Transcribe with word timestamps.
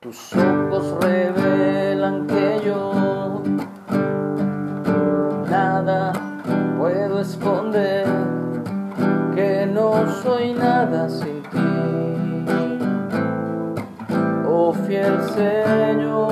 Tus 0.00 0.32
ojos 0.32 0.94
revelan 1.00 2.28
que 2.28 2.62
yo 2.64 3.42
nada 5.50 6.12
puedo 6.78 7.20
esconder, 7.20 8.06
que 9.34 9.66
no 9.66 10.08
soy 10.22 10.52
nada 10.52 11.08
sin 11.08 11.42
ti. 11.42 12.78
Oh 14.46 14.72
fiel 14.86 15.20
Señor. 15.34 16.27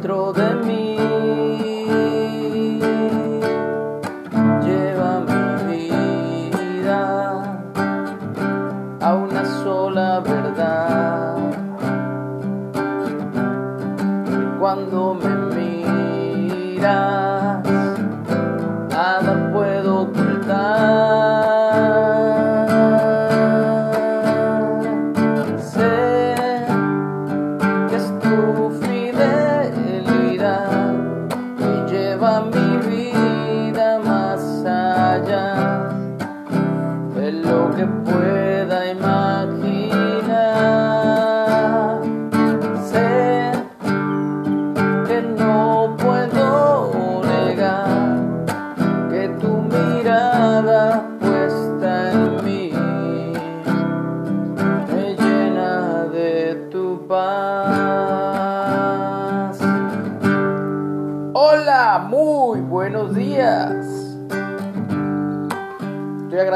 dentro 0.00 0.32
de 0.32 0.54
mí. 0.64 1.09
que. 37.80 38.39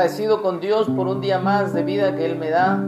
Agradecido 0.04 0.42
con 0.42 0.60
Dios 0.60 0.86
por 0.90 1.08
un 1.08 1.22
día 1.22 1.38
más 1.38 1.72
de 1.72 1.82
vida 1.82 2.14
que 2.14 2.26
Él 2.26 2.38
me 2.38 2.50
da, 2.50 2.78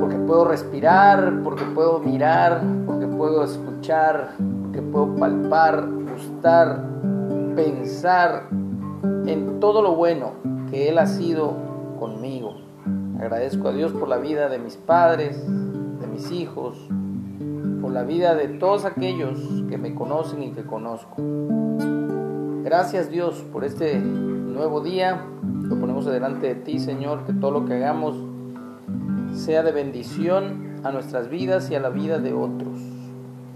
porque 0.00 0.16
puedo 0.16 0.44
respirar, 0.44 1.40
porque 1.44 1.62
puedo 1.66 2.00
mirar, 2.00 2.62
porque 2.84 3.06
puedo 3.06 3.44
escuchar, 3.44 4.32
porque 4.36 4.82
puedo 4.82 5.14
palpar, 5.14 5.86
gustar, 6.12 6.82
pensar 7.54 8.48
en 8.50 9.60
todo 9.60 9.82
lo 9.82 9.94
bueno 9.94 10.32
que 10.68 10.88
Él 10.88 10.98
ha 10.98 11.06
sido 11.06 11.54
conmigo. 12.00 12.56
Agradezco 13.20 13.68
a 13.68 13.72
Dios 13.72 13.92
por 13.92 14.08
la 14.08 14.16
vida 14.16 14.48
de 14.48 14.58
mis 14.58 14.76
padres, 14.76 15.46
de 15.46 16.06
mis 16.08 16.32
hijos, 16.32 16.76
por 17.80 17.92
la 17.92 18.02
vida 18.02 18.34
de 18.34 18.48
todos 18.48 18.84
aquellos 18.84 19.38
que 19.68 19.78
me 19.78 19.94
conocen 19.94 20.42
y 20.42 20.50
que 20.50 20.64
conozco. 20.64 21.14
Gracias 22.64 23.10
Dios 23.10 23.44
por 23.52 23.64
este 23.64 23.96
nuevo 24.00 24.80
día, 24.80 25.24
lo 25.70 25.78
ponemos 25.78 26.04
delante 26.04 26.48
de 26.48 26.54
ti, 26.56 26.80
Señor, 26.80 27.24
que 27.26 27.32
todo 27.32 27.52
lo 27.52 27.64
que 27.64 27.74
hagamos 27.74 28.16
sea 29.34 29.62
de 29.62 29.70
bendición 29.70 30.80
a 30.82 30.90
nuestras 30.90 31.30
vidas 31.30 31.70
y 31.70 31.76
a 31.76 31.80
la 31.80 31.90
vida 31.90 32.18
de 32.18 32.32
otros, 32.32 32.80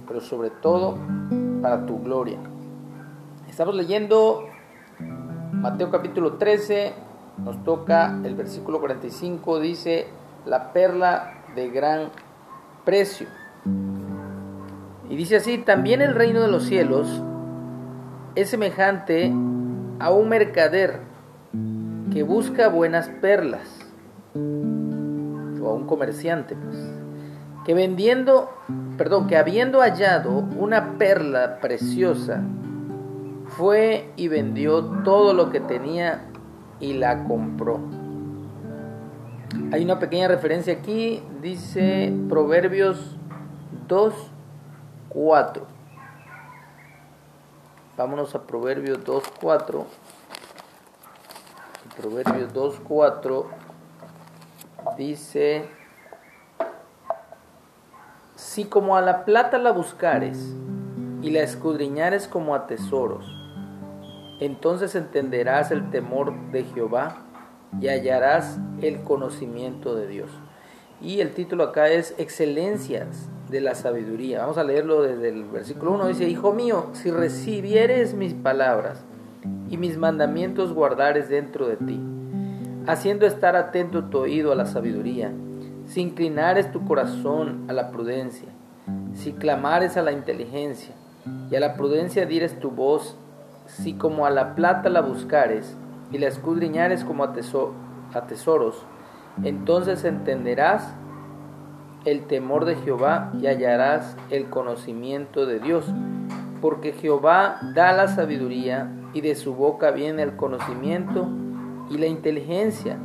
pero 0.07 0.21
sobre 0.21 0.51
todo 0.51 0.97
para 1.61 1.87
tu 1.87 2.01
gloria. 2.01 2.39
Estamos 3.49 3.75
leyendo 3.75 4.45
Mateo 5.55 5.91
capítulo 5.91 6.35
13, 6.35 6.93
nos 7.39 7.65
toca 7.65 8.17
el 8.23 8.37
versículo 8.37 8.79
45, 8.79 9.59
dice, 9.59 10.07
la 10.47 10.73
perla 10.73 11.43
de 11.57 11.69
gran 11.69 12.11
precio. 12.85 13.27
Y 15.11 15.17
dice 15.17 15.35
así, 15.39 15.59
también 15.59 16.01
el 16.01 16.15
reino 16.15 16.41
de 16.43 16.49
los 16.49 16.63
cielos 16.63 17.25
es 18.37 18.51
semejante 18.51 19.33
a 19.99 20.13
un 20.13 20.29
mercader 20.29 21.13
que 22.15 22.23
busca 22.23 22.69
buenas 22.69 23.09
perlas, 23.09 23.69
o 24.35 24.39
a 25.69 25.75
un 25.75 25.85
comerciante, 25.85 26.55
pues, 26.55 26.79
que 27.67 27.75
vendiendo, 27.75 28.51
perdón, 28.97 29.27
que 29.27 29.37
habiendo 29.37 29.81
hallado 29.81 30.31
una 30.31 30.97
perla 30.97 31.59
preciosa, 31.61 32.41
fue 33.49 34.13
y 34.15 34.29
vendió 34.29 34.85
todo 35.03 35.35
lo 35.35 35.51
que 35.51 35.59
tenía 35.59 36.27
y 36.79 36.93
la 36.93 37.25
compró. 37.25 37.81
Hay 39.73 39.85
una 39.85 39.99
pequeña 39.99 40.29
referencia 40.29 40.73
aquí, 40.73 41.21
dice 41.43 42.15
Proverbios 42.29 43.17
2, 43.89 44.15
4. 45.09 45.67
Vámonos 47.97 48.35
a 48.37 48.43
Proverbios 48.43 49.05
2, 49.05 49.25
4. 49.41 49.87
Proverbios 51.97 52.53
2.4 52.53 53.45
dice, 54.99 55.65
si 58.35 58.65
como 58.65 58.97
a 58.97 59.01
la 59.01 59.25
plata 59.25 59.59
la 59.59 59.71
buscares 59.71 60.55
y 61.23 61.31
la 61.31 61.43
escudriñares 61.43 62.27
como 62.27 62.55
a 62.57 62.67
tesoros, 62.67 63.25
entonces 64.41 64.97
entenderás 64.97 65.71
el 65.71 65.91
temor 65.91 66.35
de 66.51 66.65
Jehová 66.65 67.19
y 67.81 67.87
hallarás 67.87 68.59
el 68.83 69.03
conocimiento 69.03 69.95
de 69.95 70.09
Dios. 70.09 70.31
Y 71.01 71.21
el 71.21 71.33
título 71.33 71.65
acá 71.65 71.89
es 71.89 72.15
Excelencias 72.19 73.29
de 73.51 73.61
la 73.61 73.75
sabiduría. 73.75 74.41
Vamos 74.41 74.59
a 74.59 74.65
leerlo 74.65 75.03
desde 75.03 75.29
el 75.29 75.45
versículo 75.45 75.93
1. 75.93 76.09
Dice, 76.09 76.29
Hijo 76.29 76.53
mío, 76.53 76.87
si 76.93 77.11
recibieres 77.11 78.15
mis 78.15 78.35
palabras, 78.35 79.05
y 79.69 79.77
mis 79.77 79.97
mandamientos 79.97 80.73
guardares 80.73 81.29
dentro 81.29 81.67
de 81.67 81.77
ti, 81.77 82.01
haciendo 82.87 83.27
estar 83.27 83.57
atento 83.57 84.05
tu 84.05 84.19
oído 84.19 84.53
a 84.53 84.55
la 84.55 84.67
sabiduría, 84.67 85.33
si 85.87 86.01
inclinares 86.01 86.71
tu 86.73 86.85
corazón 86.85 87.65
a 87.69 87.73
la 87.73 87.91
prudencia, 87.91 88.49
si 89.13 89.33
clamares 89.33 89.97
a 89.97 90.03
la 90.03 90.13
inteligencia, 90.13 90.95
y 91.51 91.57
a 91.57 91.61
la 91.61 91.75
prudencia 91.75 92.27
dires 92.27 92.59
tu 92.61 92.71
voz, 92.71 93.17
si 93.67 93.95
como 93.95 94.27
a 94.27 94.31
la 94.31 94.55
plata 94.55 94.89
la 94.91 95.01
buscares, 95.01 95.77
y 96.13 96.19
la 96.19 96.29
escudriñares 96.29 97.05
como 97.05 97.25
a, 97.25 97.33
a 98.15 98.27
tesoros, 98.27 98.87
entonces 99.43 100.05
entenderás 100.05 100.95
el 102.05 102.27
temor 102.27 102.67
de 102.67 102.77
Jehová 102.77 103.33
y 103.41 103.47
hallarás 103.47 104.17
el 104.31 104.51
conocimiento 104.51 105.47
de 105.47 105.59
Dios, 105.59 105.87
porque 106.61 106.93
Jehová 106.93 107.59
da 107.75 107.93
la 107.93 108.09
sabiduría 108.09 108.91
y 109.15 109.21
de 109.21 109.37
su 109.37 109.55
boca 109.55 109.93
viene 109.93 110.23
el 110.23 110.37
conocimiento 110.37 111.29
y 111.89 111.97
la 111.99 112.07
inteligencia. 112.07 112.99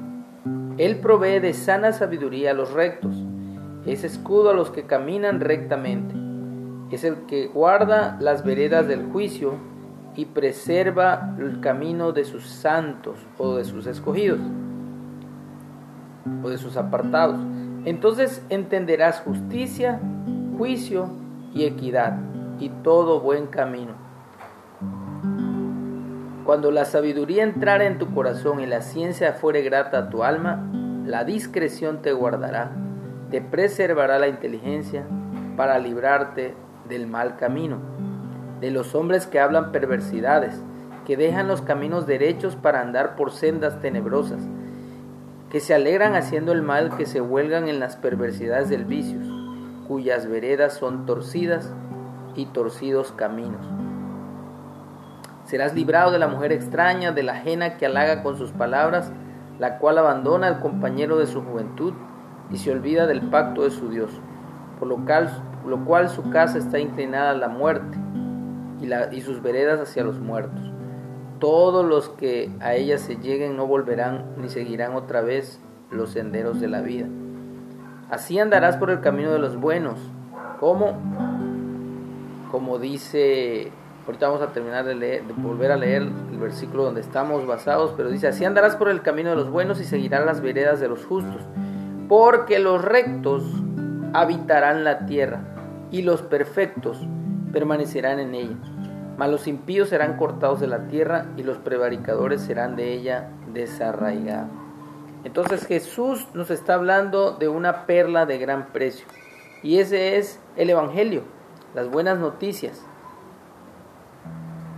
Él 0.77 0.97
provee 0.97 1.39
de 1.39 1.53
sana 1.53 1.93
sabiduría 1.93 2.51
a 2.51 2.55
los 2.55 2.73
rectos, 2.73 3.15
es 3.85 4.03
escudo 4.03 4.49
a 4.49 4.53
los 4.53 4.71
que 4.71 4.83
caminan 4.83 5.39
rectamente, 5.39 6.15
es 6.91 7.03
el 7.03 7.27
que 7.27 7.47
guarda 7.47 8.17
las 8.19 8.43
veredas 8.43 8.87
del 8.87 9.05
juicio 9.11 9.53
y 10.15 10.25
preserva 10.25 11.35
el 11.37 11.61
camino 11.61 12.11
de 12.11 12.25
sus 12.25 12.45
santos 12.47 13.19
o 13.37 13.55
de 13.55 13.63
sus 13.63 13.85
escogidos 13.85 14.39
o 16.43 16.49
de 16.49 16.57
sus 16.57 16.75
apartados. 16.75 17.39
Entonces 17.85 18.43
entenderás 18.49 19.21
justicia, 19.21 19.99
juicio 20.57 21.09
y 21.53 21.65
equidad 21.65 22.17
y 22.59 22.69
todo 22.69 23.21
buen 23.21 23.45
camino 23.47 24.08
cuando 26.49 26.71
la 26.71 26.85
sabiduría 26.85 27.43
entrara 27.43 27.85
en 27.85 27.99
tu 27.99 28.11
corazón 28.11 28.59
y 28.59 28.65
la 28.65 28.81
ciencia 28.81 29.33
fuere 29.33 29.61
grata 29.61 29.99
a 29.99 30.09
tu 30.09 30.23
alma, 30.23 30.67
la 31.05 31.23
discreción 31.23 32.01
te 32.01 32.11
guardará, 32.11 32.71
te 33.29 33.39
preservará 33.39 34.17
la 34.17 34.29
inteligencia 34.29 35.05
para 35.55 35.77
librarte 35.77 36.55
del 36.89 37.05
mal 37.05 37.37
camino, 37.37 37.77
de 38.61 38.71
los 38.71 38.95
hombres 38.95 39.27
que 39.27 39.39
hablan 39.39 39.71
perversidades, 39.71 40.59
que 41.05 41.17
dejan 41.17 41.47
los 41.47 41.61
caminos 41.61 42.07
derechos 42.07 42.55
para 42.55 42.81
andar 42.81 43.15
por 43.15 43.31
sendas 43.31 43.79
tenebrosas, 43.79 44.41
que 45.51 45.59
se 45.59 45.75
alegran 45.75 46.15
haciendo 46.15 46.51
el 46.51 46.63
mal, 46.63 46.97
que 46.97 47.05
se 47.05 47.21
huelgan 47.21 47.67
en 47.67 47.79
las 47.79 47.95
perversidades 47.95 48.69
del 48.69 48.85
vicio, 48.85 49.19
cuyas 49.87 50.27
veredas 50.27 50.73
son 50.73 51.05
torcidas 51.05 51.71
y 52.33 52.47
torcidos 52.47 53.11
caminos. 53.11 53.78
Serás 55.49 55.73
librado 55.73 56.11
de 56.11 56.19
la 56.19 56.27
mujer 56.27 56.51
extraña, 56.51 57.11
de 57.11 57.23
la 57.23 57.31
ajena 57.31 57.75
que 57.75 57.87
halaga 57.87 58.21
con 58.21 58.37
sus 58.37 58.51
palabras, 58.51 59.11
la 59.57 59.79
cual 59.79 59.97
abandona 59.97 60.45
al 60.45 60.59
compañero 60.59 61.17
de 61.17 61.25
su 61.25 61.41
juventud 61.41 61.95
y 62.51 62.57
se 62.57 62.71
olvida 62.71 63.07
del 63.07 63.21
pacto 63.31 63.63
de 63.63 63.71
su 63.71 63.89
Dios, 63.89 64.11
por 64.77 64.87
lo 64.87 65.03
cual, 65.85 66.09
su 66.09 66.29
casa 66.29 66.59
está 66.59 66.77
inclinada 66.77 67.31
a 67.31 67.33
la 67.33 67.47
muerte 67.47 67.97
y, 68.79 68.93
y 69.15 69.21
sus 69.21 69.41
veredas 69.41 69.79
hacia 69.79 70.03
los 70.03 70.19
muertos. 70.19 70.71
Todos 71.39 71.83
los 71.83 72.09
que 72.09 72.51
a 72.59 72.75
ella 72.75 72.99
se 72.99 73.15
lleguen 73.15 73.57
no 73.57 73.65
volverán 73.65 74.25
ni 74.37 74.49
seguirán 74.49 74.93
otra 74.93 75.21
vez 75.21 75.59
los 75.89 76.11
senderos 76.11 76.61
de 76.61 76.67
la 76.67 76.81
vida. 76.81 77.07
Así 78.11 78.37
andarás 78.37 78.77
por 78.77 78.91
el 78.91 79.01
camino 79.01 79.31
de 79.31 79.39
los 79.39 79.59
buenos. 79.59 79.97
¿Cómo? 80.59 80.95
Como 82.51 82.77
dice, 82.77 83.71
ahorita 84.05 84.27
vamos 84.27 84.41
a 84.41 84.51
terminar 84.51 84.85
de, 84.85 84.95
leer, 84.95 85.23
de 85.23 85.33
volver 85.33 85.71
a 85.71 85.77
leer 85.77 86.01
el 86.03 86.37
versículo 86.37 86.83
donde 86.83 87.01
estamos 87.01 87.45
basados, 87.45 87.93
pero 87.95 88.09
dice, 88.09 88.27
así 88.27 88.45
andarás 88.45 88.75
por 88.75 88.89
el 88.89 89.01
camino 89.01 89.29
de 89.29 89.35
los 89.35 89.49
buenos 89.49 89.79
y 89.79 89.83
seguirás 89.83 90.25
las 90.25 90.41
veredas 90.41 90.79
de 90.79 90.87
los 90.87 91.05
justos, 91.05 91.41
porque 92.07 92.59
los 92.59 92.83
rectos 92.83 93.43
habitarán 94.13 94.83
la 94.83 95.05
tierra 95.05 95.41
y 95.91 96.01
los 96.01 96.21
perfectos 96.21 96.99
permanecerán 97.51 98.19
en 98.19 98.35
ella 98.35 98.57
mas 99.19 99.29
los 99.29 99.47
impíos 99.47 99.89
serán 99.89 100.15
cortados 100.15 100.61
de 100.61 100.67
la 100.67 100.87
tierra 100.87 101.25
y 101.35 101.43
los 101.43 101.57
prevaricadores 101.57 102.39
serán 102.39 102.77
de 102.77 102.93
ella 102.93 103.27
desarraigados. 103.51 104.49
Entonces 105.25 105.67
Jesús 105.67 106.25
nos 106.33 106.49
está 106.49 106.75
hablando 106.75 107.31
de 107.31 107.49
una 107.49 107.85
perla 107.85 108.25
de 108.25 108.37
gran 108.37 108.67
precio. 108.67 109.05
Y 109.61 109.79
ese 109.79 110.15
es 110.15 110.39
el 110.55 110.69
Evangelio, 110.69 111.23
las 111.75 111.89
buenas 111.89 112.17
noticias. 112.17 112.81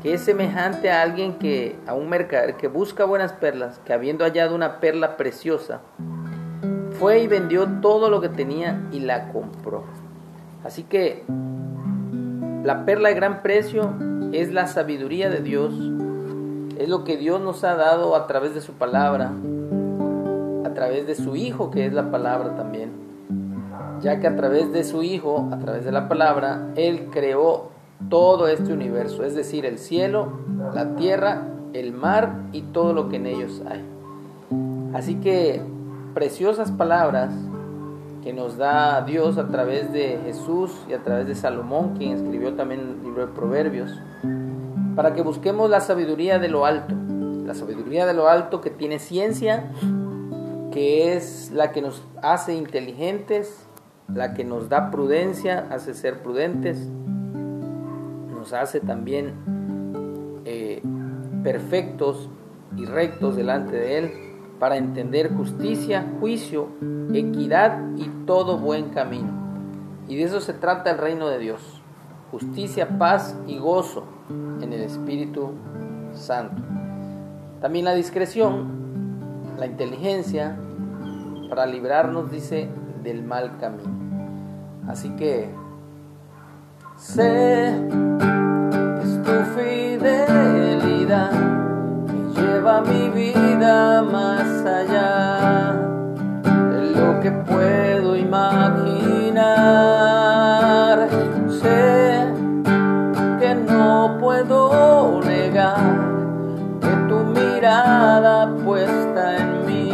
Que 0.01 0.13
es 0.13 0.21
semejante 0.21 0.89
a 0.89 1.01
alguien 1.01 1.35
que, 1.35 1.75
a 1.85 1.93
un 1.93 2.09
mercader 2.09 2.55
que 2.55 2.67
busca 2.67 3.05
buenas 3.05 3.33
perlas, 3.33 3.79
que 3.85 3.93
habiendo 3.93 4.23
hallado 4.25 4.55
una 4.55 4.79
perla 4.79 5.15
preciosa, 5.15 5.81
fue 6.99 7.19
y 7.19 7.27
vendió 7.27 7.67
todo 7.81 8.09
lo 8.09 8.21
que 8.21 8.29
tenía 8.29 8.81
y 8.91 8.99
la 8.99 9.31
compró. 9.31 9.83
Así 10.63 10.83
que 10.83 11.23
la 12.63 12.85
perla 12.85 13.09
de 13.09 13.15
gran 13.15 13.41
precio 13.41 13.93
es 14.33 14.53
la 14.53 14.67
sabiduría 14.67 15.29
de 15.29 15.41
Dios, 15.41 15.73
es 16.77 16.87
lo 16.87 17.03
que 17.03 17.17
Dios 17.17 17.41
nos 17.41 17.63
ha 17.63 17.75
dado 17.75 18.15
a 18.15 18.27
través 18.27 18.53
de 18.53 18.61
su 18.61 18.73
palabra, 18.73 19.31
a 20.63 20.73
través 20.73 21.07
de 21.07 21.15
su 21.15 21.35
Hijo, 21.35 21.71
que 21.71 21.87
es 21.87 21.93
la 21.93 22.11
palabra 22.11 22.55
también, 22.55 22.91
ya 23.99 24.19
que 24.19 24.27
a 24.27 24.35
través 24.35 24.71
de 24.71 24.83
su 24.83 25.01
Hijo, 25.01 25.49
a 25.51 25.57
través 25.57 25.85
de 25.85 25.91
la 25.91 26.07
palabra, 26.07 26.67
Él 26.75 27.09
creó 27.11 27.70
todo 28.09 28.47
este 28.47 28.73
universo, 28.73 29.23
es 29.23 29.35
decir, 29.35 29.65
el 29.65 29.77
cielo, 29.77 30.33
la 30.73 30.95
tierra, 30.95 31.47
el 31.73 31.93
mar 31.93 32.43
y 32.51 32.61
todo 32.61 32.93
lo 32.93 33.09
que 33.09 33.17
en 33.17 33.25
ellos 33.25 33.61
hay. 33.69 33.83
Así 34.93 35.15
que 35.15 35.61
preciosas 36.13 36.71
palabras 36.71 37.33
que 38.23 38.33
nos 38.33 38.57
da 38.57 39.01
Dios 39.01 39.37
a 39.37 39.47
través 39.47 39.91
de 39.91 40.19
Jesús 40.23 40.71
y 40.89 40.93
a 40.93 41.03
través 41.03 41.27
de 41.27 41.35
Salomón, 41.35 41.95
quien 41.97 42.11
escribió 42.13 42.53
también 42.53 42.81
el 42.81 43.03
libro 43.03 43.25
de 43.25 43.33
Proverbios, 43.33 43.91
para 44.95 45.13
que 45.13 45.21
busquemos 45.21 45.69
la 45.69 45.79
sabiduría 45.79 46.37
de 46.37 46.49
lo 46.49 46.65
alto, 46.65 46.93
la 47.45 47.55
sabiduría 47.55 48.05
de 48.05 48.13
lo 48.13 48.27
alto 48.27 48.61
que 48.61 48.69
tiene 48.69 48.99
ciencia, 48.99 49.71
que 50.71 51.15
es 51.15 51.51
la 51.51 51.71
que 51.71 51.81
nos 51.81 52.03
hace 52.21 52.53
inteligentes, 52.53 53.65
la 54.13 54.33
que 54.33 54.43
nos 54.43 54.69
da 54.69 54.91
prudencia, 54.91 55.67
hace 55.71 55.93
ser 55.93 56.21
prudentes, 56.21 56.89
nos 58.41 58.53
hace 58.53 58.79
también 58.79 60.41
eh, 60.45 60.81
perfectos 61.43 62.27
y 62.75 62.85
rectos 62.85 63.35
delante 63.35 63.75
de 63.75 63.97
Él, 63.99 64.11
para 64.59 64.77
entender 64.77 65.31
justicia, 65.35 66.11
juicio, 66.19 66.69
equidad 67.13 67.79
y 67.97 68.09
todo 68.25 68.57
buen 68.57 68.89
camino. 68.89 69.29
Y 70.07 70.15
de 70.15 70.23
eso 70.23 70.39
se 70.39 70.53
trata 70.53 70.89
el 70.89 70.97
reino 70.97 71.29
de 71.29 71.37
Dios. 71.37 71.83
Justicia, 72.31 72.97
paz 72.97 73.37
y 73.45 73.59
gozo 73.59 74.05
en 74.29 74.73
el 74.73 74.81
Espíritu 74.81 75.51
Santo. 76.13 76.63
También 77.61 77.85
la 77.85 77.93
discreción, 77.93 79.51
la 79.59 79.67
inteligencia, 79.67 80.57
para 81.47 81.67
librarnos, 81.67 82.31
dice, 82.31 82.69
del 83.03 83.23
mal 83.23 83.59
camino. 83.59 83.91
Así 84.87 85.09
que 85.11 85.53
sé 87.01 87.73
tu 89.31 89.39
fidelidad 89.55 91.31
que 92.07 92.17
lleva 92.35 92.81
mi 92.81 93.07
vida 93.09 94.01
más 94.01 94.65
allá 94.65 95.73
de 96.73 96.81
lo 96.97 97.19
que 97.21 97.31
puedo 97.31 98.17
imaginar. 98.17 99.47
Sé 101.61 102.27
que 103.39 103.55
no 103.55 104.17
puedo 104.19 105.21
negar 105.21 105.79
que 106.81 106.93
tu 107.07 107.19
mirada 107.39 108.53
puesta 108.65 109.37
en 109.37 109.65
mí 109.65 109.93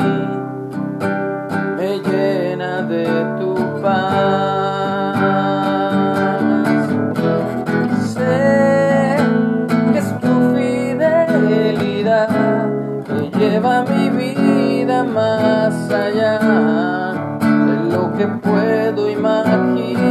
me 1.78 2.00
llena 2.00 2.81
de 2.81 3.06
tu 3.39 3.54
paz. 3.84 4.66
Puedo 19.21 19.43
imaginar. 19.43 20.06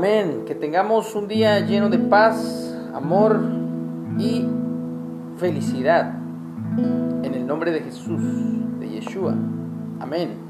Amén, 0.00 0.44
que 0.46 0.54
tengamos 0.54 1.14
un 1.14 1.28
día 1.28 1.60
lleno 1.60 1.90
de 1.90 1.98
paz, 1.98 2.74
amor 2.94 3.38
y 4.18 4.46
felicidad. 5.36 6.14
En 7.22 7.34
el 7.34 7.46
nombre 7.46 7.70
de 7.70 7.80
Jesús, 7.80 8.18
de 8.80 8.88
Yeshua. 8.88 9.34
Amén. 10.00 10.49